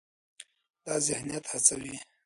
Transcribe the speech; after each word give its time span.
دا 0.85 0.93
ذهنیت 1.07 1.45
هڅوي، 1.51 1.95